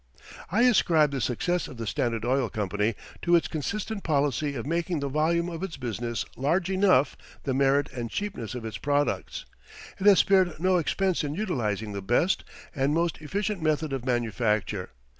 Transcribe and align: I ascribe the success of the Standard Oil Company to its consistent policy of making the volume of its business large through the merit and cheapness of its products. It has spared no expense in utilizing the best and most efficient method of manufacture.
I 0.51 0.63
ascribe 0.63 1.11
the 1.11 1.21
success 1.21 1.67
of 1.67 1.77
the 1.77 1.85
Standard 1.85 2.25
Oil 2.25 2.49
Company 2.49 2.95
to 3.21 3.35
its 3.35 3.47
consistent 3.47 4.03
policy 4.03 4.55
of 4.55 4.65
making 4.65 4.99
the 4.99 5.09
volume 5.09 5.47
of 5.47 5.61
its 5.61 5.77
business 5.77 6.25
large 6.35 6.65
through 6.65 7.03
the 7.43 7.53
merit 7.53 7.87
and 7.93 8.09
cheapness 8.09 8.55
of 8.55 8.65
its 8.65 8.77
products. 8.79 9.45
It 9.99 10.07
has 10.07 10.17
spared 10.17 10.59
no 10.59 10.77
expense 10.77 11.23
in 11.23 11.35
utilizing 11.35 11.91
the 11.91 12.01
best 12.01 12.43
and 12.73 12.95
most 12.95 13.21
efficient 13.21 13.61
method 13.61 13.93
of 13.93 14.03
manufacture. 14.03 14.89